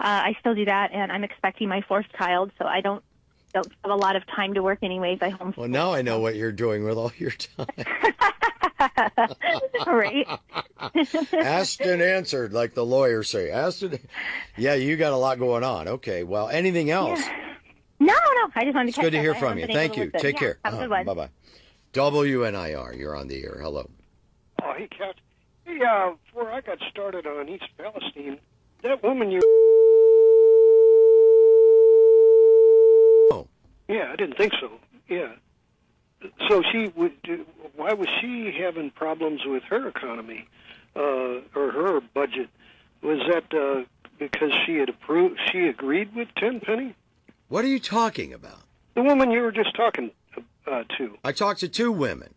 uh, 0.00 0.20
I 0.28 0.36
still 0.40 0.54
do 0.54 0.66
that, 0.66 0.90
and 0.92 1.10
I'm 1.10 1.24
expecting 1.24 1.68
my 1.68 1.80
fourth 1.80 2.04
child, 2.18 2.50
so 2.58 2.66
I 2.66 2.82
don't 2.82 3.02
don't 3.54 3.70
have 3.82 3.90
a 3.92 3.96
lot 3.96 4.16
of 4.16 4.26
time 4.26 4.52
to 4.54 4.62
work 4.62 4.80
anyways. 4.82 5.18
I 5.22 5.30
homeschool. 5.30 5.56
Well, 5.56 5.68
now 5.68 5.92
I 5.94 6.02
know 6.02 6.20
what 6.20 6.34
you're 6.36 6.52
doing 6.52 6.84
with 6.84 6.98
all 6.98 7.12
your 7.16 7.30
time. 7.30 7.66
right? 9.86 10.26
Asked 11.32 11.80
and 11.80 12.02
answered, 12.02 12.52
like 12.52 12.74
the 12.74 12.84
lawyers 12.84 13.28
say. 13.30 13.50
Asked 13.50 13.82
and 13.82 13.98
yeah, 14.56 14.74
you 14.74 14.96
got 14.96 15.12
a 15.12 15.16
lot 15.16 15.38
going 15.38 15.64
on. 15.64 15.88
Okay. 15.88 16.22
Well, 16.24 16.48
anything 16.48 16.90
else? 16.90 17.20
No, 18.00 18.14
no. 18.14 18.50
I 18.54 18.64
just 18.64 18.74
wanted 18.74 18.86
to 18.86 18.88
It's 18.88 18.96
catch 18.96 19.04
good 19.04 19.10
to 19.12 19.20
hear 19.20 19.34
I 19.34 19.38
from 19.38 19.58
you. 19.58 19.66
Thank 19.66 19.96
you. 19.96 20.10
Take 20.10 20.34
Yeah, 20.34 20.40
care. 20.40 20.58
Have 20.64 20.74
a 20.74 20.78
good 20.78 20.90
one. 20.90 21.06
Bye 21.06 21.14
bye. 21.14 21.28
WNIR, 21.92 22.98
you're 22.98 23.14
on 23.16 23.28
the 23.28 23.42
air. 23.44 23.58
Hello. 23.60 23.88
Oh, 24.62 24.72
hey, 24.76 24.88
Cat. 24.88 25.16
Hey, 25.64 25.78
uh, 25.86 26.12
before 26.26 26.50
I 26.50 26.60
got 26.60 26.78
started 26.90 27.26
on 27.26 27.48
East 27.48 27.64
Palestine, 27.76 28.38
that 28.82 29.02
woman 29.02 29.30
you. 29.30 29.40
Oh. 33.30 33.46
Yeah, 33.88 34.10
I 34.12 34.16
didn't 34.16 34.36
think 34.36 34.52
so. 34.60 34.70
Yeah. 35.08 35.32
So 36.48 36.62
she 36.70 36.88
would. 36.96 37.12
Why 37.76 37.92
was 37.94 38.08
she 38.20 38.52
having 38.58 38.90
problems 38.90 39.40
with 39.44 39.62
her 39.64 39.88
economy? 39.88 40.48
uh, 40.94 41.40
or 41.54 41.70
her 41.72 42.00
budget, 42.14 42.48
was 43.02 43.18
that 43.30 43.44
uh, 43.58 43.84
because 44.18 44.52
she 44.66 44.76
had 44.76 44.88
approved? 44.88 45.38
She 45.50 45.66
agreed 45.66 46.14
with 46.14 46.28
Tenpenny, 46.36 46.94
What 47.48 47.64
are 47.64 47.68
you 47.68 47.80
talking 47.80 48.32
about? 48.32 48.60
the 48.94 49.02
woman 49.02 49.30
you 49.30 49.40
were 49.40 49.52
just 49.52 49.74
talking 49.74 50.10
uh, 50.66 50.84
to. 50.98 51.16
I 51.24 51.32
talked 51.32 51.60
to 51.60 51.68
two 51.68 51.90
women. 51.90 52.34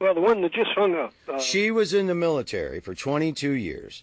Well, 0.00 0.14
the 0.14 0.20
one 0.20 0.40
that 0.42 0.52
just 0.52 0.70
hung 0.74 0.96
up. 0.96 1.12
Uh, 1.28 1.38
She 1.38 1.70
was 1.70 1.94
in 1.94 2.08
the 2.08 2.14
military 2.14 2.80
for 2.80 2.94
22 2.94 3.52
years. 3.52 4.02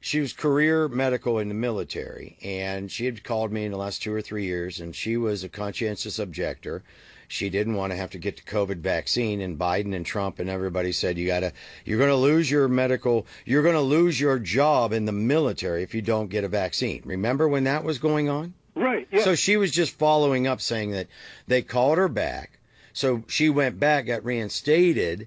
She 0.00 0.18
was 0.18 0.32
career 0.32 0.88
medical 0.88 1.38
in 1.38 1.46
the 1.46 1.54
military, 1.54 2.36
and 2.42 2.90
she 2.90 3.04
had 3.04 3.22
called 3.22 3.52
me 3.52 3.64
in 3.64 3.70
the 3.70 3.78
last 3.78 4.02
two 4.02 4.12
or 4.12 4.20
three 4.20 4.44
years, 4.46 4.80
and 4.80 4.96
she 4.96 5.16
was 5.16 5.44
a 5.44 5.48
conscientious 5.48 6.18
objector. 6.18 6.82
She 7.32 7.48
didn't 7.48 7.76
want 7.76 7.92
to 7.92 7.96
have 7.96 8.10
to 8.10 8.18
get 8.18 8.36
the 8.36 8.42
COVID 8.42 8.80
vaccine, 8.80 9.40
and 9.40 9.58
Biden 9.58 9.94
and 9.96 10.04
Trump 10.04 10.38
and 10.38 10.50
everybody 10.50 10.92
said 10.92 11.16
you 11.16 11.26
gotta, 11.26 11.54
you're 11.86 11.96
going 11.96 12.10
to 12.10 12.14
lose 12.14 12.50
your 12.50 12.68
medical, 12.68 13.26
you're 13.46 13.62
going 13.62 13.74
to 13.74 13.80
lose 13.80 14.20
your 14.20 14.38
job 14.38 14.92
in 14.92 15.06
the 15.06 15.12
military 15.12 15.82
if 15.82 15.94
you 15.94 16.02
don't 16.02 16.28
get 16.28 16.44
a 16.44 16.48
vaccine. 16.48 17.00
Remember 17.06 17.48
when 17.48 17.64
that 17.64 17.84
was 17.84 17.98
going 17.98 18.28
on? 18.28 18.52
right. 18.74 19.08
Yeah. 19.10 19.22
So 19.22 19.34
she 19.34 19.56
was 19.56 19.70
just 19.70 19.96
following 19.96 20.46
up 20.46 20.60
saying 20.60 20.90
that 20.90 21.08
they 21.46 21.62
called 21.62 21.96
her 21.96 22.08
back. 22.08 22.58
So 22.92 23.24
she 23.28 23.48
went 23.48 23.80
back, 23.80 24.04
got 24.04 24.26
reinstated 24.26 25.26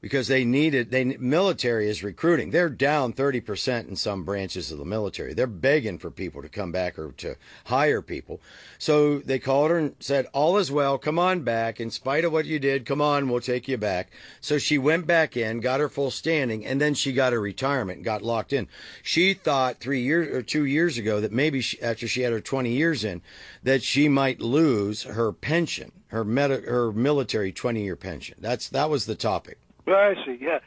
because 0.00 0.28
they 0.28 0.44
needed 0.44 0.90
they 0.90 1.04
military 1.04 1.88
is 1.88 2.04
recruiting. 2.04 2.50
They're 2.50 2.68
down 2.68 3.12
30% 3.12 3.88
in 3.88 3.96
some 3.96 4.24
branches 4.24 4.70
of 4.70 4.78
the 4.78 4.84
military. 4.84 5.34
They're 5.34 5.46
begging 5.46 5.98
for 5.98 6.10
people 6.10 6.42
to 6.42 6.48
come 6.48 6.70
back 6.70 6.98
or 6.98 7.12
to 7.12 7.36
hire 7.64 8.02
people. 8.02 8.40
So 8.78 9.18
they 9.18 9.38
called 9.38 9.70
her 9.70 9.78
and 9.78 9.96
said, 9.98 10.26
"All 10.32 10.56
is 10.56 10.70
well. 10.70 10.98
Come 10.98 11.18
on 11.18 11.40
back 11.42 11.80
in 11.80 11.90
spite 11.90 12.24
of 12.24 12.32
what 12.32 12.46
you 12.46 12.58
did. 12.58 12.86
Come 12.86 13.00
on, 13.00 13.28
we'll 13.28 13.40
take 13.40 13.66
you 13.66 13.76
back." 13.76 14.10
So 14.40 14.58
she 14.58 14.78
went 14.78 15.06
back 15.06 15.36
in, 15.36 15.60
got 15.60 15.80
her 15.80 15.88
full 15.88 16.10
standing, 16.10 16.64
and 16.64 16.80
then 16.80 16.94
she 16.94 17.12
got 17.12 17.32
her 17.32 17.40
retirement 17.40 17.98
and 17.98 18.04
got 18.04 18.22
locked 18.22 18.52
in. 18.52 18.68
She 19.02 19.34
thought 19.34 19.80
3 19.80 20.00
years 20.00 20.28
or 20.34 20.42
2 20.42 20.64
years 20.64 20.96
ago 20.96 21.20
that 21.20 21.32
maybe 21.32 21.60
she, 21.60 21.80
after 21.82 22.06
she 22.06 22.22
had 22.22 22.32
her 22.32 22.40
20 22.40 22.70
years 22.70 23.04
in 23.04 23.20
that 23.62 23.82
she 23.82 24.08
might 24.08 24.40
lose 24.40 25.02
her 25.02 25.32
pension, 25.32 25.92
her 26.08 26.24
medi- 26.24 26.66
her 26.66 26.92
military 26.92 27.52
20-year 27.52 27.96
pension. 27.96 28.36
That's 28.40 28.68
that 28.68 28.90
was 28.90 29.06
the 29.06 29.16
topic. 29.16 29.58
Well, 29.88 29.96
I 29.96 30.14
see. 30.26 30.38
Yeah. 30.40 30.58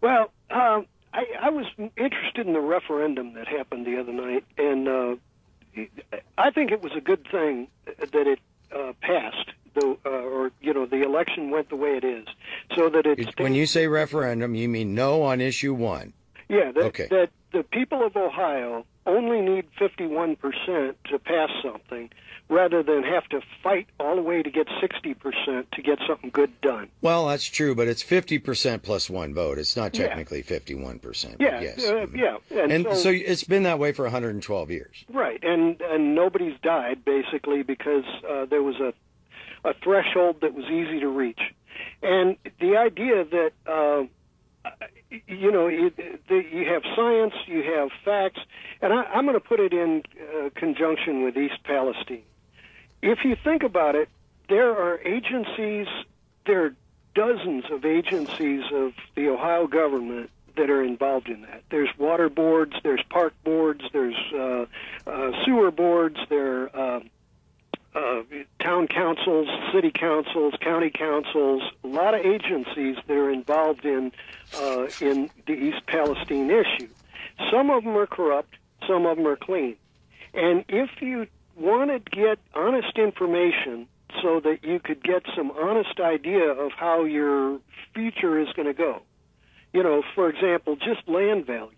Well, 0.00 0.30
um, 0.50 0.86
I, 1.12 1.24
I 1.42 1.50
was 1.50 1.66
interested 1.96 2.46
in 2.46 2.52
the 2.52 2.60
referendum 2.60 3.34
that 3.34 3.48
happened 3.48 3.86
the 3.86 3.98
other 3.98 4.12
night, 4.12 4.44
and 4.56 4.88
uh, 4.88 5.16
I 6.36 6.50
think 6.50 6.70
it 6.70 6.80
was 6.82 6.92
a 6.96 7.00
good 7.00 7.26
thing 7.30 7.68
that 7.86 8.26
it 8.26 8.38
uh, 8.74 8.92
passed, 9.00 9.50
though, 9.74 9.98
uh, 10.06 10.10
or 10.10 10.52
you 10.60 10.72
know, 10.72 10.86
the 10.86 11.02
election 11.02 11.50
went 11.50 11.70
the 11.70 11.76
way 11.76 11.90
it 11.90 12.04
is, 12.04 12.26
so 12.76 12.88
that 12.88 13.04
it. 13.06 13.40
When 13.40 13.54
you 13.54 13.66
say 13.66 13.88
referendum, 13.88 14.54
you 14.54 14.68
mean 14.68 14.94
no 14.94 15.22
on 15.22 15.40
issue 15.40 15.74
1. 15.74 16.12
yeah, 16.48 16.70
that, 16.72 16.84
Okay. 16.84 17.08
that 17.10 17.30
the 17.52 17.62
people 17.62 18.04
of 18.04 18.16
Ohio 18.16 18.84
only 19.06 19.40
need 19.40 19.64
51% 19.80 20.36
to 21.10 21.18
pass 21.18 21.48
something, 21.62 22.10
rather 22.50 22.82
than 22.82 23.02
have 23.02 23.26
to 23.28 23.40
fight 23.62 23.86
all 23.98 24.16
the 24.16 24.22
way 24.22 24.42
to 24.42 24.50
get 24.50 24.66
60% 24.68 25.70
to 25.70 25.82
get 25.82 25.98
something 26.06 26.30
good 26.30 26.50
done. 26.60 26.88
Well, 27.00 27.26
that's 27.28 27.44
true, 27.46 27.74
but 27.74 27.88
it's 27.88 28.02
50% 28.02 28.82
plus 28.82 29.08
one 29.08 29.32
vote. 29.34 29.58
It's 29.58 29.76
not 29.76 29.96
Yeah. 29.98 30.08
technically 30.08 30.42
51%. 30.42 31.38
but 31.38 31.40
Yeah, 31.40 31.60
yes. 31.60 31.88
uh, 31.88 32.06
yeah, 32.14 32.36
and, 32.50 32.70
And 32.72 32.84
so, 32.84 32.94
so 32.94 33.10
it's 33.10 33.44
been 33.44 33.62
that 33.64 33.78
way 33.78 33.92
for 33.92 34.04
112 34.04 34.70
years. 34.70 35.04
right, 35.12 35.42
and 35.42 35.80
and 35.80 36.14
nobody's 36.14 36.58
died 36.62 37.04
basically 37.04 37.62
because 37.62 38.04
uh, 38.28 38.44
there 38.46 38.62
was 38.62 38.76
a 38.80 38.92
a 39.64 39.74
threshold 39.82 40.40
that 40.42 40.54
was 40.54 40.64
easy 40.66 41.00
to 41.00 41.08
reach, 41.08 41.40
and 42.02 42.36
the 42.60 42.76
idea 42.76 43.24
that 43.24 43.52
uh, 43.66 44.04
you 45.26 45.50
know 45.50 45.68
you, 45.68 45.92
you 46.28 46.68
have 46.68 46.82
science, 46.96 47.34
you 47.46 47.62
have 47.62 47.90
facts, 48.04 48.40
and 48.82 48.92
I, 48.92 49.02
I'm 49.04 49.24
going 49.24 49.34
to 49.34 49.40
put 49.40 49.60
it 49.60 49.72
in 49.72 50.02
uh, 50.20 50.50
conjunction 50.54 51.22
with 51.22 51.36
East 51.36 51.62
Palestine. 51.64 52.22
If 53.02 53.24
you 53.24 53.36
think 53.42 53.62
about 53.62 53.94
it, 53.94 54.08
there 54.48 54.70
are 54.70 54.98
agencies, 55.00 55.86
there 56.46 56.64
are 56.64 56.74
dozens 57.14 57.64
of 57.70 57.84
agencies 57.84 58.64
of 58.72 58.92
the 59.14 59.28
Ohio 59.28 59.66
government 59.66 60.30
that 60.56 60.70
are 60.70 60.82
involved 60.82 61.28
in 61.28 61.42
that. 61.42 61.62
There's 61.70 61.90
water 61.98 62.28
boards, 62.28 62.74
there's 62.82 63.02
park 63.08 63.32
boards, 63.44 63.82
there's 63.92 64.16
uh, 64.34 64.66
uh, 65.08 65.30
sewer 65.44 65.70
boards, 65.70 66.18
there 66.28 66.74
are 66.76 67.02
uh, 67.94 68.22
town 68.60 68.86
councils, 68.86 69.48
city 69.72 69.90
councils, 69.90 70.54
county 70.60 70.90
councils, 70.90 71.62
a 71.82 71.86
lot 71.86 72.14
of 72.14 72.20
agencies 72.24 72.96
that 73.06 73.16
are 73.16 73.30
involved 73.30 73.84
in 73.84 74.12
uh, 74.56 74.86
in 75.00 75.30
the 75.46 75.52
East 75.52 75.86
Palestine 75.86 76.50
issue. 76.50 76.88
Some 77.50 77.70
of 77.70 77.84
them 77.84 77.96
are 77.96 78.06
corrupt, 78.06 78.54
some 78.86 79.06
of 79.06 79.16
them 79.16 79.26
are 79.26 79.36
clean. 79.36 79.76
And 80.34 80.64
if 80.68 80.90
you 81.00 81.26
want 81.56 81.90
to 81.90 81.98
get 82.10 82.38
honest 82.54 82.96
information 82.98 83.88
so 84.22 84.40
that 84.40 84.64
you 84.64 84.80
could 84.80 85.02
get 85.02 85.22
some 85.36 85.50
honest 85.50 85.98
idea 86.00 86.50
of 86.50 86.72
how 86.72 87.04
your 87.04 87.58
future 87.94 88.38
is 88.38 88.48
going 88.54 88.68
to 88.68 88.74
go, 88.74 89.02
you 89.72 89.82
know, 89.82 90.02
for 90.14 90.28
example, 90.28 90.76
just 90.76 91.08
land 91.08 91.46
values. 91.46 91.74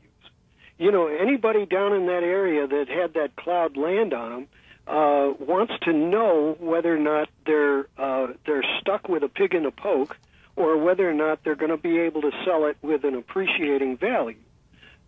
You 0.78 0.90
know, 0.90 1.08
anybody 1.08 1.66
down 1.66 1.92
in 1.92 2.06
that 2.06 2.22
area 2.22 2.66
that 2.66 2.88
had 2.88 3.14
that 3.14 3.36
cloud 3.36 3.76
land 3.76 4.14
on 4.14 4.30
them 4.30 4.48
uh, 4.90 5.32
wants 5.38 5.72
to 5.82 5.92
know 5.92 6.56
whether 6.58 6.94
or 6.94 6.98
not 6.98 7.28
they're 7.46 7.86
uh, 7.96 8.28
they're 8.44 8.64
stuck 8.80 9.08
with 9.08 9.22
a 9.22 9.28
pig 9.28 9.54
in 9.54 9.64
a 9.64 9.70
poke, 9.70 10.16
or 10.56 10.76
whether 10.76 11.08
or 11.08 11.14
not 11.14 11.44
they're 11.44 11.54
going 11.54 11.70
to 11.70 11.76
be 11.76 11.98
able 12.00 12.22
to 12.22 12.32
sell 12.44 12.66
it 12.66 12.76
with 12.82 13.04
an 13.04 13.14
appreciating 13.14 13.96
value. 13.96 14.36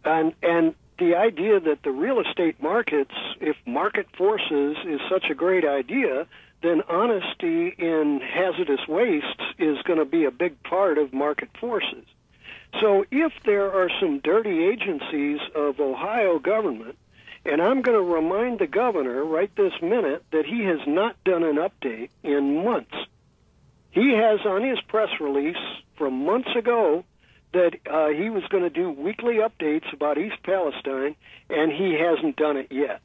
And 0.04 0.34
and 0.42 0.74
the 0.98 1.16
idea 1.16 1.58
that 1.58 1.82
the 1.82 1.90
real 1.90 2.20
estate 2.20 2.62
markets, 2.62 3.14
if 3.40 3.56
market 3.66 4.06
forces 4.16 4.76
is 4.86 5.00
such 5.10 5.24
a 5.30 5.34
great 5.34 5.64
idea, 5.64 6.26
then 6.62 6.82
honesty 6.88 7.74
in 7.76 8.20
hazardous 8.20 8.86
wastes 8.86 9.42
is 9.58 9.78
going 9.82 9.98
to 9.98 10.04
be 10.04 10.24
a 10.24 10.30
big 10.30 10.62
part 10.62 10.96
of 10.96 11.12
market 11.12 11.48
forces. 11.60 12.04
So 12.80 13.04
if 13.10 13.32
there 13.44 13.72
are 13.72 13.90
some 14.00 14.20
dirty 14.20 14.64
agencies 14.64 15.40
of 15.56 15.80
Ohio 15.80 16.38
government, 16.38 16.96
and 17.44 17.60
I'm 17.60 17.82
going 17.82 17.96
to 17.96 18.14
remind 18.14 18.58
the 18.58 18.66
governor 18.66 19.24
right 19.24 19.54
this 19.56 19.72
minute 19.82 20.24
that 20.30 20.46
he 20.46 20.64
has 20.64 20.80
not 20.86 21.22
done 21.24 21.42
an 21.42 21.56
update 21.56 22.10
in 22.22 22.64
months. 22.64 22.94
He 23.90 24.14
has 24.14 24.40
on 24.46 24.62
his 24.62 24.80
press 24.82 25.10
release 25.20 25.56
from 25.96 26.24
months 26.24 26.54
ago 26.56 27.04
that 27.52 27.74
uh, 27.88 28.08
he 28.08 28.30
was 28.30 28.42
going 28.48 28.62
to 28.62 28.70
do 28.70 28.90
weekly 28.90 29.36
updates 29.36 29.92
about 29.92 30.18
East 30.18 30.42
Palestine, 30.42 31.14
and 31.50 31.70
he 31.70 31.94
hasn't 31.94 32.36
done 32.36 32.56
it 32.56 32.68
yet. 32.70 33.00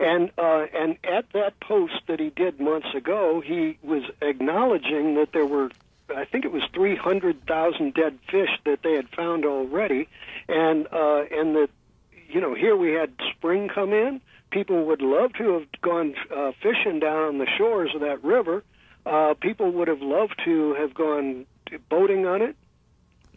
And 0.00 0.30
uh, 0.38 0.66
and 0.74 0.96
at 1.04 1.30
that 1.34 1.60
post 1.60 2.00
that 2.08 2.18
he 2.18 2.30
did 2.30 2.58
months 2.58 2.88
ago, 2.94 3.40
he 3.40 3.78
was 3.82 4.02
acknowledging 4.22 5.16
that 5.16 5.32
there 5.32 5.44
were, 5.44 5.70
I 6.14 6.24
think 6.24 6.46
it 6.46 6.52
was 6.52 6.62
three 6.72 6.96
hundred 6.96 7.46
thousand 7.46 7.94
dead 7.94 8.18
fish 8.30 8.48
that 8.64 8.82
they 8.82 8.94
had 8.94 9.10
found 9.10 9.44
already, 9.44 10.08
and 10.48 10.86
uh, 10.90 11.24
and 11.30 11.54
that 11.54 11.70
you 12.30 12.40
know 12.40 12.54
here 12.54 12.76
we 12.76 12.92
had 12.92 13.12
spring 13.36 13.68
come 13.72 13.92
in. 13.92 14.20
People 14.50 14.86
would 14.86 15.02
love 15.02 15.32
to 15.34 15.52
have 15.58 15.66
gone 15.80 16.14
uh, 16.34 16.52
fishing 16.62 16.98
down 16.98 17.22
on 17.22 17.38
the 17.38 17.46
shores 17.56 17.90
of 17.94 18.00
that 18.00 18.22
river. 18.24 18.64
Uh, 19.06 19.34
people 19.40 19.70
would 19.72 19.88
have 19.88 20.02
loved 20.02 20.40
to 20.44 20.74
have 20.74 20.92
gone 20.92 21.46
boating 21.88 22.26
on 22.26 22.42
it 22.42 22.56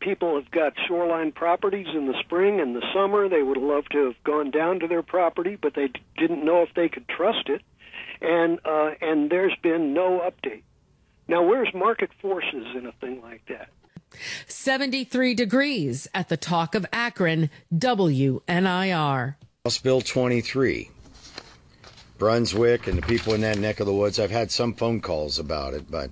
people 0.04 0.36
have 0.36 0.52
got 0.52 0.74
shoreline 0.88 1.32
properties 1.32 1.88
in 1.96 2.08
the 2.08 2.14
spring 2.20 2.60
and 2.60 2.76
the 2.76 2.86
summer. 2.94 3.30
They 3.30 3.42
would 3.42 3.58
love 3.58 3.86
to 3.92 4.06
have 4.06 4.24
gone 4.24 4.52
down 4.52 4.82
to 4.82 4.88
their 4.88 5.02
property, 5.02 5.58
but 5.60 5.74
they 5.74 5.90
didn't 6.18 6.46
know 6.46 6.62
if 6.62 6.70
they 6.76 6.90
could 6.90 7.08
trust 7.08 7.48
it. 7.50 7.62
And 8.22 8.60
uh, 8.66 8.92
and 9.02 9.30
there's 9.30 9.56
been 9.62 9.94
no 9.94 10.20
update. 10.20 10.64
Now, 11.28 11.44
where's 11.44 11.74
market 11.74 12.10
forces 12.22 12.68
in 12.76 12.86
a 12.86 12.92
thing 12.92 13.22
like 13.22 13.46
that? 13.48 13.70
73 14.48 15.34
degrees 15.34 16.08
at 16.13 16.29
the 16.29 16.38
Talk 16.38 16.75
of 16.75 16.86
Akron, 16.91 17.50
WNIR. 17.74 19.36
House 19.63 19.77
Bill 19.77 20.01
23. 20.01 20.89
Brunswick 22.17 22.88
and 22.88 22.98
the 22.98 23.01
people 23.01 23.34
in 23.34 23.41
that 23.41 23.58
neck 23.58 23.79
of 23.79 23.86
the 23.86 23.93
woods, 23.93 24.20
I've 24.20 24.32
had 24.32 24.51
some 24.51 24.74
phone 24.74 25.01
calls 25.01 25.39
about 25.39 25.74
it, 25.74 25.89
but 25.89 26.12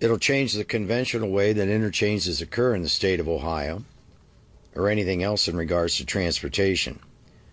it'll 0.00 0.18
change 0.18 0.52
the 0.52 0.64
conventional 0.64 1.30
way 1.30 1.52
that 1.52 1.68
interchanges 1.68 2.42
occur 2.42 2.74
in 2.74 2.82
the 2.82 2.88
state 2.88 3.20
of 3.20 3.28
Ohio 3.28 3.84
or 4.74 4.88
anything 4.88 5.22
else 5.22 5.48
in 5.48 5.56
regards 5.56 5.96
to 5.96 6.04
transportation. 6.04 6.98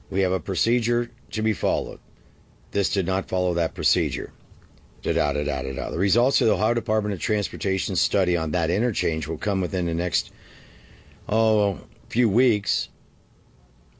We 0.10 0.22
have 0.22 0.32
a 0.32 0.40
procedure 0.40 1.12
to 1.32 1.42
be 1.42 1.54
followed. 1.54 2.00
This 2.72 2.90
did 2.90 3.06
not 3.06 3.30
follow 3.30 3.54
that 3.54 3.76
procedure. 3.76 4.32
Da 5.02 5.14
da 5.14 5.32
da 5.32 5.44
da 5.44 5.74
da. 5.74 5.90
The 5.90 5.98
results 5.98 6.42
of 6.42 6.48
the 6.48 6.54
Ohio 6.54 6.74
Department 6.74 7.14
of 7.14 7.22
Transportation 7.22 7.96
study 7.96 8.36
on 8.36 8.52
that 8.52 8.70
interchange 8.70 9.28
will 9.28 9.38
come 9.38 9.62
within 9.62 9.86
the 9.86 9.94
next 9.94 10.32
oh 11.30 11.80
few 12.10 12.28
weeks. 12.28 12.90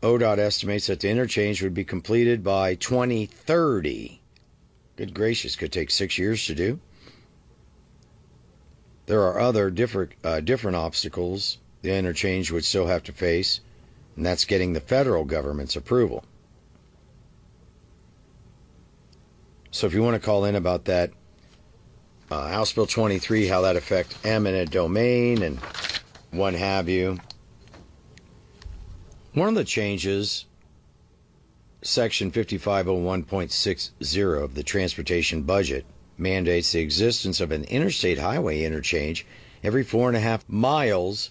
ODOT 0.02 0.40
estimates 0.40 0.88
that 0.88 1.02
the 1.02 1.10
interchange 1.10 1.62
would 1.62 1.74
be 1.74 1.84
completed 1.84 2.44
by 2.44 2.76
2030. 2.76 4.22
Good 4.96 5.14
gracious, 5.14 5.56
could 5.56 5.72
take 5.72 5.92
six 5.92 6.18
years 6.18 6.46
to 6.46 6.56
do. 6.56 6.80
There 9.06 9.22
are 9.22 9.40
other 9.40 9.70
different 9.70 10.14
uh, 10.24 10.40
different 10.40 10.78
obstacles 10.78 11.58
the 11.82 11.96
interchange 11.96 12.52
would 12.52 12.66
still 12.66 12.88
have 12.88 13.04
to 13.04 13.14
face, 13.14 13.62
and 14.16 14.26
that's 14.26 14.46
getting 14.46 14.74
the 14.74 14.82
federal 14.82 15.24
government's 15.24 15.76
approval. 15.76 16.26
So 19.72 19.88
if 19.88 19.94
you 19.94 20.02
want 20.02 20.16
to 20.16 20.26
call 20.26 20.46
in 20.46 20.56
about 20.56 20.86
that, 20.86 21.12
uh, 22.32 22.48
House 22.50 22.72
Bill 22.74 22.86
23, 22.86 23.48
how 23.48 23.62
that 23.62 23.76
affect 23.76 24.18
eminent 24.24 24.70
domain 24.72 25.44
and 25.44 25.60
what 26.32 26.54
have 26.54 26.88
you. 26.90 27.20
One 29.34 29.50
of 29.50 29.56
the 29.56 29.64
changes, 29.64 30.46
Section 31.82 32.32
5501.60 32.32 34.44
of 34.44 34.56
the 34.56 34.64
transportation 34.64 35.44
budget, 35.44 35.86
mandates 36.18 36.72
the 36.72 36.82
existence 36.82 37.40
of 37.40 37.52
an 37.52 37.64
interstate 37.66 38.18
highway 38.18 38.64
interchange 38.64 39.28
every 39.64 39.84
four 39.84 40.08
and 40.08 40.18
a 40.18 40.20
half 40.20 40.48
miles 40.50 41.30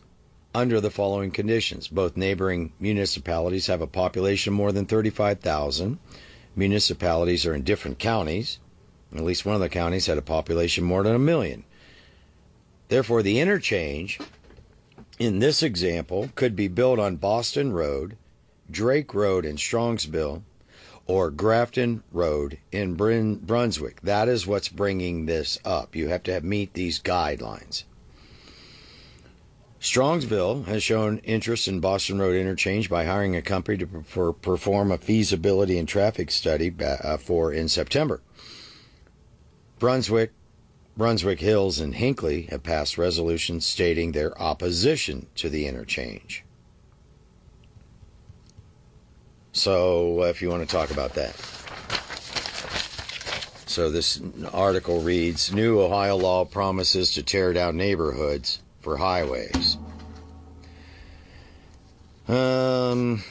under 0.54 0.80
the 0.80 0.90
following 0.90 1.30
conditions. 1.30 1.88
Both 1.88 2.16
neighboring 2.16 2.72
municipalities 2.80 3.66
have 3.66 3.82
a 3.82 3.86
population 3.86 4.52
more 4.52 4.72
than 4.72 4.86
35,000. 4.86 5.98
Municipalities 6.56 7.46
are 7.46 7.54
in 7.54 7.62
different 7.62 7.98
counties. 7.98 8.58
At 9.14 9.24
least 9.24 9.46
one 9.46 9.54
of 9.54 9.60
the 9.60 9.68
counties 9.68 10.06
had 10.06 10.18
a 10.18 10.22
population 10.22 10.84
more 10.84 11.02
than 11.02 11.14
a 11.14 11.18
million. 11.18 11.64
Therefore, 12.88 13.22
the 13.22 13.40
interchange 13.40 14.18
in 15.18 15.38
this 15.38 15.62
example 15.62 16.30
could 16.34 16.54
be 16.54 16.68
built 16.68 16.98
on 16.98 17.16
Boston 17.16 17.72
Road, 17.72 18.16
Drake 18.70 19.14
Road 19.14 19.44
in 19.44 19.56
Strongsville, 19.56 20.42
or 21.06 21.30
Grafton 21.30 22.02
Road 22.12 22.58
in 22.70 22.94
Brun- 22.94 23.36
Brunswick. 23.36 24.00
That 24.02 24.28
is 24.28 24.46
what's 24.46 24.68
bringing 24.68 25.26
this 25.26 25.58
up. 25.64 25.96
You 25.96 26.08
have 26.08 26.22
to 26.24 26.32
have, 26.34 26.44
meet 26.44 26.74
these 26.74 27.00
guidelines. 27.00 27.84
Strongsville 29.80 30.66
has 30.66 30.82
shown 30.82 31.18
interest 31.18 31.68
in 31.68 31.78
Boston 31.78 32.18
Road 32.18 32.34
interchange 32.34 32.90
by 32.90 33.04
hiring 33.04 33.36
a 33.36 33.42
company 33.42 33.78
to 33.78 33.86
per- 33.86 34.32
perform 34.32 34.90
a 34.90 34.98
feasibility 34.98 35.78
and 35.78 35.86
traffic 35.86 36.32
study 36.32 36.74
uh, 36.80 37.16
for 37.16 37.52
in 37.52 37.68
September. 37.68 38.20
Brunswick, 39.78 40.32
Brunswick 40.96 41.38
Hills, 41.38 41.78
and 41.78 41.94
Hinckley 41.94 42.42
have 42.50 42.64
passed 42.64 42.98
resolutions 42.98 43.64
stating 43.64 44.10
their 44.10 44.36
opposition 44.40 45.28
to 45.36 45.48
the 45.48 45.66
interchange. 45.66 46.44
So, 49.52 50.22
uh, 50.22 50.26
if 50.26 50.42
you 50.42 50.50
want 50.50 50.68
to 50.68 50.72
talk 50.72 50.90
about 50.90 51.14
that. 51.14 51.36
So, 53.66 53.90
this 53.90 54.20
article 54.52 55.02
reads 55.02 55.52
New 55.52 55.80
Ohio 55.80 56.16
law 56.16 56.44
promises 56.44 57.12
to 57.12 57.22
tear 57.22 57.52
down 57.52 57.76
neighborhoods 57.76 58.60
for 58.80 58.96
highways. 58.96 59.76
Um, 62.28 63.22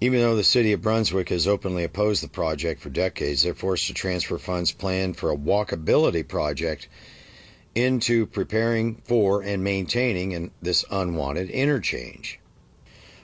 even 0.00 0.20
though 0.20 0.36
the 0.36 0.44
city 0.44 0.72
of 0.72 0.82
Brunswick 0.82 1.30
has 1.30 1.48
openly 1.48 1.84
opposed 1.84 2.22
the 2.22 2.28
project 2.28 2.80
for 2.80 2.90
decades, 2.90 3.42
they're 3.42 3.54
forced 3.54 3.86
to 3.88 3.94
transfer 3.94 4.38
funds 4.38 4.72
planned 4.72 5.16
for 5.16 5.30
a 5.30 5.36
walkability 5.36 6.26
project 6.26 6.88
into 7.74 8.26
preparing 8.26 8.96
for 9.04 9.42
and 9.42 9.62
maintaining 9.62 10.32
an, 10.32 10.50
this 10.62 10.84
unwanted 10.90 11.50
interchange. 11.50 12.40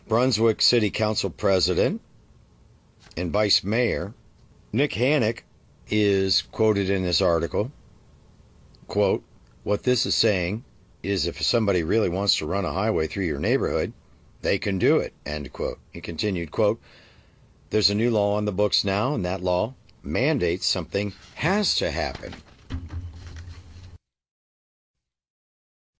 Brunswick 0.08 0.60
City 0.60 0.90
Council 0.90 1.30
President 1.30 2.00
and 3.16 3.32
Vice 3.32 3.62
Mayor 3.62 4.14
Nick 4.72 4.94
Hannock 4.94 5.44
is 5.88 6.42
quoted 6.42 6.88
in 6.88 7.02
this 7.02 7.20
article. 7.20 7.70
Quote, 8.88 9.22
what 9.62 9.84
this 9.84 10.06
is 10.06 10.14
saying 10.14 10.64
is 11.02 11.26
if 11.26 11.42
somebody 11.42 11.82
really 11.82 12.08
wants 12.08 12.36
to 12.36 12.46
run 12.46 12.64
a 12.64 12.72
highway 12.72 13.06
through 13.06 13.24
your 13.24 13.38
neighborhood, 13.38 13.92
they 14.42 14.58
can 14.58 14.78
do 14.78 14.98
it. 14.98 15.12
End 15.24 15.52
quote. 15.52 15.78
He 15.90 16.00
continued, 16.00 16.50
quote, 16.50 16.80
There's 17.70 17.90
a 17.90 17.94
new 17.94 18.10
law 18.10 18.36
on 18.36 18.44
the 18.44 18.52
books 18.52 18.84
now, 18.84 19.14
and 19.14 19.24
that 19.24 19.42
law 19.42 19.74
mandates 20.02 20.66
something 20.66 21.12
has 21.36 21.74
to 21.76 21.90
happen. 21.90 22.34